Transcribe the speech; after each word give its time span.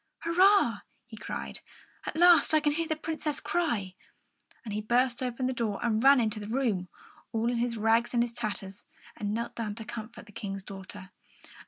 "Hurrah!" 0.21 0.79
he 1.05 1.15
cried. 1.15 1.59
"At 2.07 2.15
last 2.15 2.55
I 2.55 2.59
can 2.59 2.71
hear 2.71 2.87
the 2.87 2.95
Princess 2.95 3.39
cry!" 3.39 3.93
And 4.65 4.73
he 4.73 4.81
burst 4.81 5.21
open 5.21 5.45
the 5.45 5.53
door 5.53 5.79
and 5.85 6.03
ran 6.03 6.19
into 6.19 6.39
the 6.39 6.47
room, 6.47 6.89
all 7.31 7.51
in 7.51 7.57
his 7.57 7.77
rags 7.77 8.15
and 8.15 8.23
his 8.23 8.33
tatters, 8.33 8.83
and 9.15 9.31
knelt 9.31 9.53
down 9.53 9.75
to 9.75 9.85
comfort 9.85 10.25
the 10.25 10.31
King's 10.31 10.63
daughter. 10.63 11.11